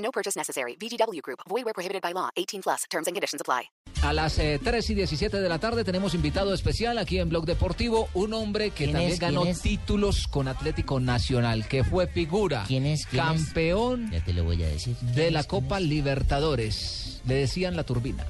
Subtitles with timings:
[0.00, 0.76] No purchase necessary.
[0.76, 1.40] VGW Group.
[1.48, 2.30] Void where prohibited by law.
[2.36, 2.84] 18 plus.
[2.90, 3.70] Terms and conditions apply.
[4.02, 7.44] A las eh, 3 y 17 de la tarde tenemos invitado especial aquí en Blog
[7.44, 9.18] Deportivo, un hombre que ¿Quién también es?
[9.18, 9.60] ganó ¿Quién es?
[9.60, 13.04] títulos con Atlético Nacional, que fue figura, ¿Quién es?
[13.04, 13.44] ¿Quién es?
[13.44, 14.96] campeón Ya te lo voy a decir.
[14.96, 15.46] de ¿Quién la es?
[15.46, 15.84] ¿Quién Copa es?
[15.84, 17.20] Libertadores.
[17.26, 18.24] Le decían la turbina.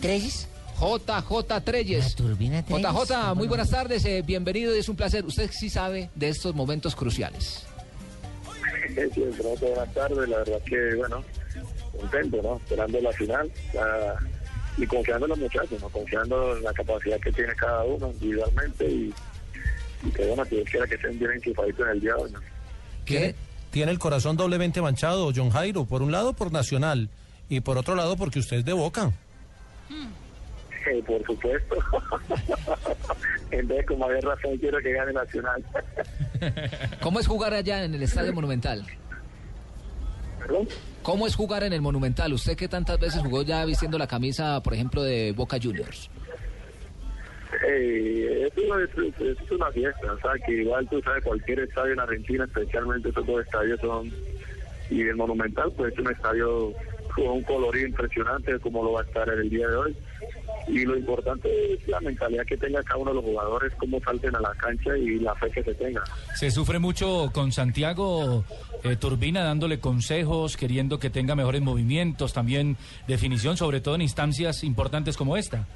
[0.00, 0.48] ¿Tres?
[0.78, 2.10] JJ Treyes.
[2.10, 5.24] La turbina Treyes, JJ, ¿cómo muy buenas tardes, eh, bienvenido y es un placer.
[5.24, 7.62] Usted sí sabe de estos momentos cruciales.
[9.14, 10.28] Sí, pronto, buenas tardes.
[10.28, 11.22] La verdad que, bueno,
[11.98, 12.56] contento, ¿no?
[12.56, 14.16] Esperando la final la-
[14.78, 15.88] y confiando en los muchachos, ¿no?
[15.88, 19.14] Confiando en la capacidad que tiene cada uno individualmente y,
[20.04, 22.40] y que, bueno, que quiera que estén bien enchufaditos en el día de hoy, ¿no?
[23.04, 23.34] ¿Qué?
[23.70, 25.84] Tiene el corazón doblemente manchado, John Jairo.
[25.84, 27.08] Por un lado, por Nacional.
[27.48, 29.12] Y por otro lado, porque usted es de Boca.
[30.88, 31.76] Eh, por supuesto.
[33.50, 35.64] en vez de como había razón, quiero que gane Nacional.
[37.00, 38.84] ¿Cómo es jugar allá en el Estadio Monumental?
[40.40, 40.68] ¿Perdón?
[41.02, 42.32] ¿Cómo es jugar en el Monumental?
[42.32, 46.08] Usted que tantas veces jugó ya vistiendo la camisa, por ejemplo, de Boca Juniors.
[47.66, 51.92] Eh, es, una, es- es una fiesta, o sea, que igual tú sabes, cualquier estadio
[51.94, 54.10] en Argentina, especialmente esos dos estadios son,
[54.90, 56.72] y el Monumental, pues es un estadio
[57.14, 59.96] con un colorido impresionante como lo va a estar en el día de hoy.
[60.68, 64.34] Y lo importante es la mentalidad que tenga cada uno de los jugadores, cómo salten
[64.34, 66.02] a la cancha y la fe que se tenga.
[66.34, 68.44] Se sufre mucho con Santiago
[68.82, 74.64] eh, Turbina dándole consejos, queriendo que tenga mejores movimientos, también definición, sobre todo en instancias
[74.64, 75.66] importantes como esta.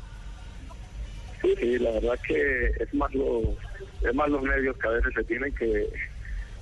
[1.41, 3.43] Sí, sí, la verdad que es más lo,
[4.07, 5.89] es más los nervios que a veces se tienen que,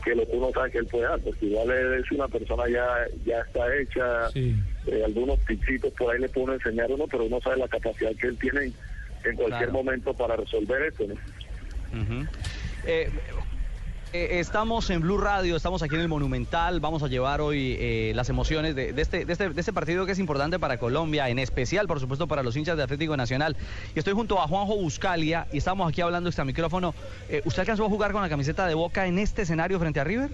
[0.05, 2.87] que lo que uno sabe que él puede dar, porque igual es una persona ya,
[3.25, 4.55] ya está hecha, Sí.
[4.93, 8.27] Eh, algunos pichitos por ahí le puedo enseñar uno, pero uno sabe la capacidad que
[8.29, 8.75] él tiene en,
[9.25, 9.73] en cualquier Claro.
[9.73, 11.15] momento para resolver esto, ¿no?
[12.85, 13.11] Eh,
[14.15, 16.81] eh, estamos en Blue Radio, estamos aquí en el Monumental.
[16.81, 20.07] Vamos a llevar hoy eh, las emociones de, de este, de, este, de este partido
[20.07, 23.55] que es importante para Colombia, en especial, por supuesto, para los hinchas de Atlético Nacional.
[23.95, 26.95] Y estoy junto a Juanjo Buscalia y estamos aquí hablando este micrófono.
[27.29, 30.05] Eh, ¿Usted alcanzó a jugar con la camiseta de Boca en este escenario frente a
[30.05, 30.31] River?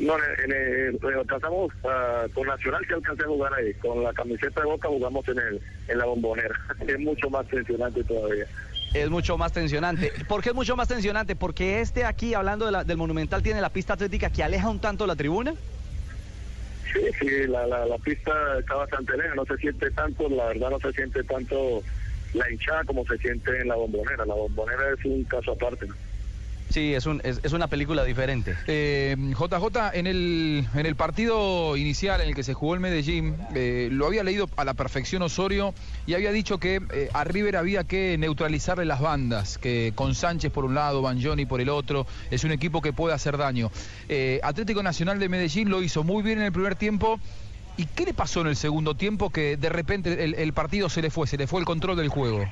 [0.00, 4.12] No, en, en, en- alcanzamos ah, con Nacional que alcancé a jugar ahí, con la
[4.14, 6.54] camiseta de Boca jugamos en el en la bombonera,
[6.86, 8.46] es mucho más tensionante todavía.
[8.94, 10.10] Es mucho más tensionante.
[10.26, 11.36] ¿Por qué es mucho más tensionante?
[11.36, 14.80] Porque este aquí, hablando de la- del Monumental, tiene la pista atlética que aleja un
[14.80, 15.54] tanto la tribuna.
[16.92, 20.70] Sí, sí, la, la, la pista está bastante lejos, no se siente tanto, la verdad
[20.70, 21.82] no se siente tanto
[22.34, 24.24] la hinchada como se siente en la bombonera.
[24.24, 25.86] La bombonera es un caso aparte.
[25.86, 25.94] ¿no?
[26.70, 28.54] Sí, es, un, es, es una película diferente.
[28.68, 33.36] Eh, JJ, en el, en el partido inicial en el que se jugó el Medellín,
[33.56, 35.74] eh, lo había leído a la perfección Osorio
[36.06, 40.52] y había dicho que eh, a River había que neutralizarle las bandas, que con Sánchez
[40.52, 43.72] por un lado, Banjoni por el otro, es un equipo que puede hacer daño.
[44.08, 47.18] Eh, Atlético Nacional de Medellín lo hizo muy bien en el primer tiempo.
[47.76, 51.02] ¿Y qué le pasó en el segundo tiempo que de repente el, el partido se
[51.02, 52.46] le fue, se le fue el control del juego?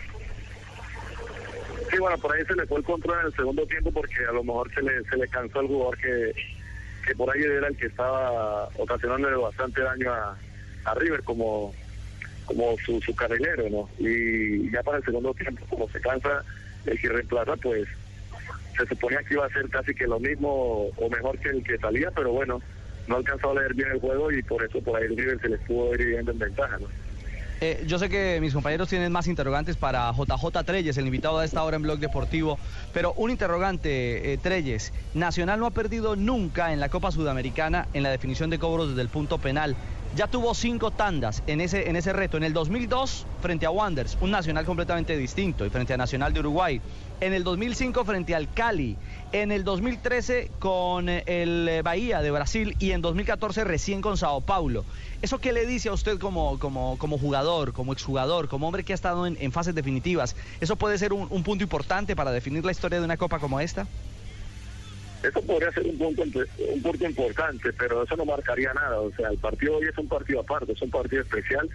[1.90, 4.32] Sí, bueno, por ahí se le fue el control en el segundo tiempo porque a
[4.32, 6.34] lo mejor se le, se le cansó el jugador que,
[7.06, 10.36] que por ahí era el que estaba ocasionándole bastante daño a,
[10.84, 11.74] a River como,
[12.44, 13.88] como su, su carrilero, ¿no?
[13.98, 16.44] Y ya para el segundo tiempo, como se cansa
[16.84, 17.88] el que reemplaza, pues
[18.76, 21.78] se suponía que iba a ser casi que lo mismo o mejor que el que
[21.78, 22.60] salía, pero bueno,
[23.06, 25.60] no alcanzó a leer bien el juego y por eso por ahí River se les
[25.60, 26.86] pudo ir en ventaja, ¿no?
[27.60, 31.44] Eh, yo sé que mis compañeros tienen más interrogantes para JJ Treyes, el invitado a
[31.44, 32.56] esta hora en Blog Deportivo,
[32.92, 34.92] pero un interrogante, eh, Treyes.
[35.14, 39.02] Nacional no ha perdido nunca en la Copa Sudamericana en la definición de cobros desde
[39.02, 39.74] el punto penal.
[40.16, 42.36] Ya tuvo cinco tandas en ese, en ese reto.
[42.36, 46.40] En el 2002 frente a Wanderers, un Nacional completamente distinto, y frente a Nacional de
[46.40, 46.80] Uruguay.
[47.20, 48.96] En el 2005 frente al Cali.
[49.32, 54.16] En el 2013 con eh, el eh, Bahía de Brasil y en 2014 recién con
[54.16, 54.84] Sao Paulo.
[55.20, 58.92] ¿Eso qué le dice a usted como, como, como jugador, como exjugador, como hombre que
[58.92, 60.36] ha estado en, fases definitivas?
[60.60, 63.86] ¿Eso puede ser un punto importante para definir la historia de una copa como esta?
[65.22, 69.00] Eso podría ser un punto, un punto importante, pero eso no marcaría nada.
[69.00, 71.68] O sea, el partido hoy es un partido aparte, es un partido especial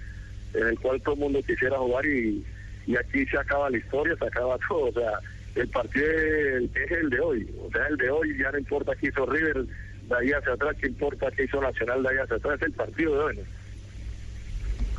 [0.54, 2.46] en el cual todo el mundo quisiera jugar y,
[2.88, 4.86] y aquí se acaba la historia, se acaba todo.
[4.86, 5.20] O sea,
[5.56, 7.50] el partido es el de hoy.
[7.62, 10.76] O sea, el de hoy ya no importa qué hizo River, de ahí hacia atrás,
[10.80, 12.56] ¿qué importa qué hizo Nacional de ahí hacia atrás?
[12.62, 13.36] Es el partido de hoy.
[13.38, 13.63] ¿no?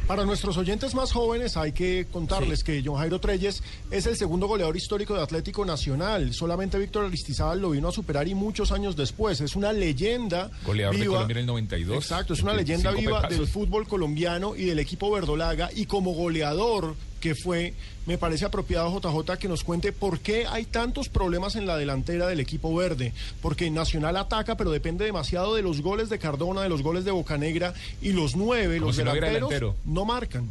[0.07, 4.47] Para nuestros oyentes más jóvenes hay que contarles que John Jairo Treyes es el segundo
[4.47, 6.35] goleador histórico de Atlético Nacional.
[6.35, 9.41] Solamente Víctor Aristizábal lo vino a superar y muchos años después.
[9.41, 11.15] Es una leyenda Goleador de viva.
[11.15, 11.97] Colombia en el 92.
[11.97, 15.71] Exacto, es una 25 leyenda viva del fútbol colombiano y del equipo verdolaga.
[15.75, 17.73] Y como goleador que fue,
[18.05, 22.27] me parece apropiado JJ que nos cuente por qué hay tantos problemas en la delantera
[22.27, 23.15] del equipo verde.
[23.41, 27.13] Porque Nacional ataca, pero depende demasiado de los goles de Cardona, de los goles de
[27.13, 27.73] Bocanegra
[28.03, 29.75] y los nueve, Como los si no delanteros, delantero.
[29.87, 30.51] no marcan.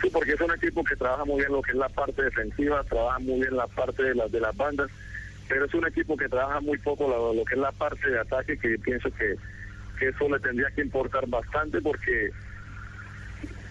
[0.00, 2.84] Sí, porque es un equipo que trabaja muy bien lo que es la parte defensiva,
[2.84, 4.88] trabaja muy bien la parte de las de las bandas,
[5.48, 8.20] pero es un equipo que trabaja muy poco lo, lo que es la parte de
[8.20, 9.34] ataque, que pienso que,
[9.98, 12.30] que eso le tendría que importar bastante porque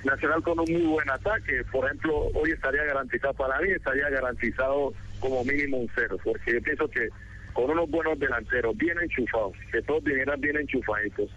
[0.04, 4.94] Nacional con un muy buen ataque, por ejemplo, hoy estaría garantizado, para mí estaría garantizado
[5.20, 7.10] como mínimo un cero, porque yo pienso que
[7.54, 11.30] con unos buenos delanteros bien enchufados, que todos vinieran bien enchufaditos,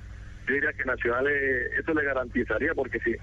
[0.47, 3.15] yo diría que Nacional eh, eso le garantizaría, porque si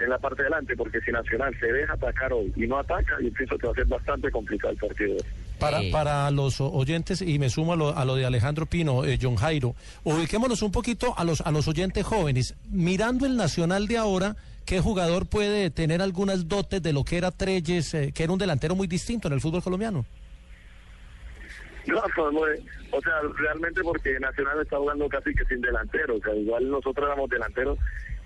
[0.00, 3.16] en la parte de delante, porque si Nacional se deja atacar hoy y no ataca,
[3.20, 5.16] yo pienso que va a ser bastante complicado el partido.
[5.58, 9.18] Para, para los oyentes, y me sumo a lo, a lo de Alejandro Pino, eh,
[9.20, 9.74] John Jairo,
[10.04, 12.54] ubiquémonos un poquito a los, a los oyentes jóvenes.
[12.70, 14.36] Mirando el Nacional de ahora,
[14.68, 18.38] ¿qué jugador puede tener algunas dotes de lo que era Treyes, eh, que era un
[18.38, 20.04] delantero muy distinto en el fútbol colombiano?
[21.86, 26.20] No, pues, muy- o sea, realmente porque Nacional está jugando casi que sin delantero, o
[26.20, 27.78] sea, igual nosotros éramos delanteros,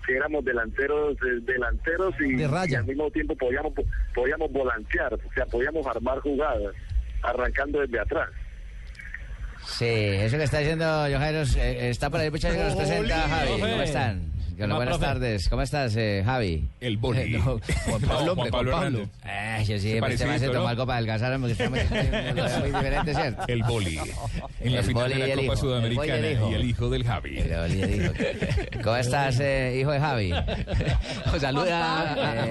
[0.05, 2.73] que éramos delanteros eh, delanteros y, De raya.
[2.73, 3.71] y al mismo tiempo podíamos
[4.13, 6.75] podíamos volantear, o sea, podíamos armar jugadas
[7.21, 8.29] arrancando desde atrás.
[9.65, 13.51] Sí, eso que está diciendo Jairo eh, está por ahí, muchachos, que nos presenta Javi.
[13.61, 14.32] ¿Cómo están?
[14.59, 15.05] Hola, buenas profe.
[15.13, 15.49] tardes.
[15.49, 16.67] ¿Cómo estás, eh, Javi?
[16.79, 17.31] El boli.
[17.43, 18.71] No, Juan Pablo, Juan Pablo.
[18.77, 19.09] Hernández.
[19.25, 19.99] Eh, yo sí,
[20.39, 20.67] se tomó ¿no?
[20.67, 23.43] algo para adelgazar, porque está muy, muy diferente, ¿cierto?
[23.47, 23.97] El boli.
[24.59, 25.55] En la El final boli de la Copa hijo.
[25.57, 26.51] Sudamericana El boli y el hijo.
[26.51, 27.37] y el hijo del Javi.
[27.39, 28.13] El boli y el hijo.
[28.83, 30.31] ¿Cómo estás, eh, hijo de Javi?
[31.33, 32.45] O saluda a, a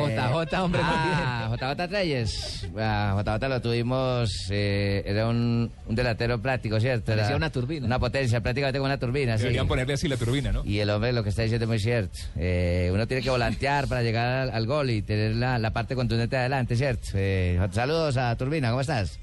[0.44, 0.80] JJ, hombre.
[0.84, 2.68] Ah, JJ Treyes.
[2.78, 7.12] Ah, JJ lo tuvimos, eh, era un, un delantero práctico, ¿cierto?
[7.12, 7.86] Era Parecía una turbina.
[7.86, 9.42] Una potencia, prácticamente como una turbina, sí.
[9.44, 10.64] Deberían ponerle así la turbina, ¿no?
[10.64, 11.91] Y el hombre lo que está diciendo es muy cierto.
[12.36, 15.94] Eh, uno tiene que volantear para llegar al, al gol y tener la, la parte
[15.94, 17.08] contundente adelante, ¿cierto?
[17.14, 19.18] Eh, saludos a Turbina, ¿cómo estás?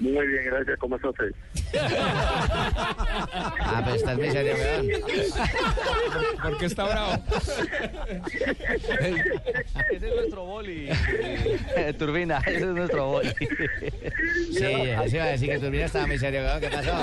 [0.00, 1.32] Muy bien, gracias, ¿cómo está usted?
[3.60, 4.88] Ah, pero estás muy serio, weón.
[6.42, 7.22] ¿Por qué está bravo?
[9.90, 10.88] Ese es nuestro boli.
[11.96, 13.34] Turbina, ese es nuestro boli.
[14.52, 16.60] Sí, eso iba a decir que Turbina estaba muy serio, weón.
[16.60, 17.02] ¿Qué pasó?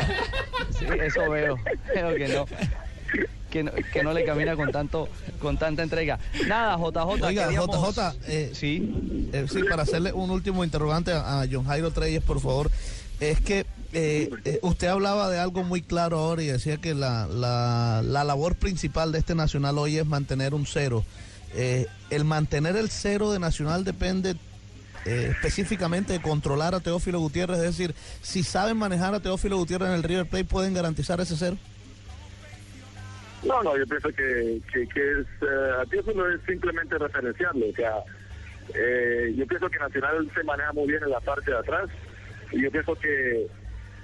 [0.77, 1.56] Sí, eso veo.
[1.95, 2.45] Veo que no.
[3.51, 5.09] Que no, que no le camina con tanto
[5.39, 6.18] con tanta entrega.
[6.48, 7.25] Nada, JJ.
[7.27, 9.30] Oiga, queríamos- JJ, eh, Sí.
[9.33, 12.71] eh, sí, para hacerle un último interrogante a, a John Jairo Treyes, por favor.
[13.19, 14.30] Es que eh,
[14.62, 19.12] usted hablaba de algo muy claro ahora y decía que la, la, la labor principal
[19.12, 21.03] de este Nacional hoy es mantener un cero.
[22.09, 24.36] El mantener el cero de Nacional depende
[25.06, 29.89] eh, específicamente de controlar a Teófilo Gutiérrez, es decir, si saben manejar a Teófilo Gutiérrez
[29.89, 31.57] en el River Plate, pueden garantizar ese cero.
[33.43, 37.73] No, no, yo pienso que, que, que es, eh, eso no es simplemente referenciarlo, o
[37.73, 37.95] sea,
[38.75, 41.89] eh, yo pienso que Nacional se maneja muy bien en la parte de atrás,
[42.51, 43.47] y yo pienso que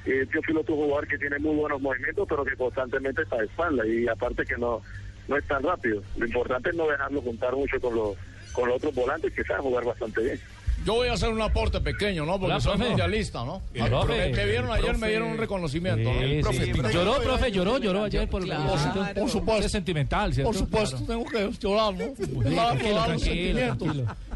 [0.05, 3.45] eh, Teófilo es un jugador que tiene muy buenos movimientos, pero que constantemente está de
[3.45, 4.81] espalda, y aparte que no,
[5.27, 6.01] no es tan rápido.
[6.17, 8.17] Lo importante es no dejarlo juntar mucho con los,
[8.53, 10.39] con los otros volantes que saben jugar bastante bien.
[10.87, 12.39] Yo voy a hacer un aporte pequeño, ¿no?
[12.39, 13.61] Porque soy mundialista, ¿no?
[13.73, 13.91] El.
[13.91, 14.97] Me, me vieron ayer, Profe.
[14.99, 16.19] me dieron un reconocimiento, ¿no?
[16.19, 16.71] Sí, El profe sí.
[16.71, 16.89] Pinto.
[16.91, 18.63] Lloró, profe, lloró, lloró ayer por, Claro.
[18.93, 19.65] por, Por supuesto.
[19.65, 20.49] Es sentimental, ¿cierto?
[20.49, 21.25] Por supuesto, Claro.
[21.25, 22.05] tengo que llorar, ¿no?
[22.05, 22.17] los.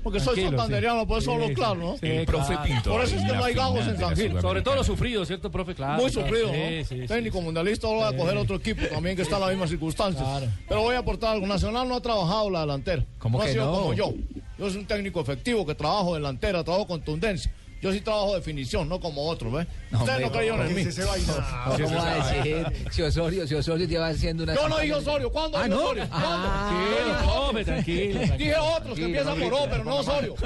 [0.03, 1.05] Porque soy Tranquilo, santanderiano, sí.
[1.05, 1.75] por eso hablo Sí, claro.
[1.75, 1.93] ¿no?
[1.97, 2.63] Sí, El profe claro.
[2.63, 2.91] Pinto.
[2.91, 4.31] Por eso es que no hay gagos en San Gil.
[4.31, 4.75] Sobre todo Sudamericana.
[4.75, 5.75] lo sufrido, ¿cierto, profe?
[5.75, 6.01] Claro.
[6.01, 6.53] Muy sufrido, ¿no?
[6.53, 7.43] sí, sí, Técnico sí.
[7.45, 10.23] mundialista, ahora voy a coger otro equipo también que está en las mismas circunstancias.
[10.27, 10.47] Claro.
[10.67, 11.47] Pero voy a aportar algo.
[11.47, 13.05] Nacional no ha trabajado la delantera.
[13.19, 14.13] ¿Cómo no ha que sido como yo.
[14.61, 17.51] Yo soy un técnico efectivo que trabajo delantera, trabajo contundencia.
[17.81, 19.65] Yo sí trabajo definición, no como otros, ¿ves?
[19.91, 20.81] Ustedes no creyeron en mí.
[20.83, 21.33] Ese vaina.
[21.65, 24.53] ¿Cómo va a decir si Osorio, si Osorio lleva haciendo una...
[24.53, 25.31] Yo no dije Osorio.
[25.31, 25.81] ¿Cuándo Ah, dije ¿no?
[25.83, 26.07] Osorio?
[26.09, 26.27] ¿Cuándo?
[26.27, 26.69] Ah.
[26.69, 28.19] Tranquilo, profe, tranquilo.
[28.19, 28.37] tranquilo.
[28.37, 30.35] Dije otros que empiezan por O, pero no Osorio.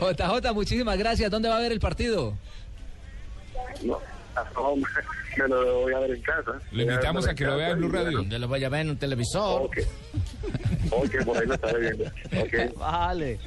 [0.00, 1.30] JJ, muchísimas gracias.
[1.30, 2.34] ¿Dónde va a ver el partido?
[3.82, 3.98] No,
[4.54, 4.76] no,
[5.38, 6.52] me lo voy a ver en casa.
[6.70, 8.22] Lo invitamos a que lo vea en Blue Radio.
[8.24, 9.70] Yo lo voy a ver en un televisor.
[10.90, 12.04] Ok, por ahí lo estaré viendo.
[12.04, 12.78] Ok.
[12.78, 13.38] Vale.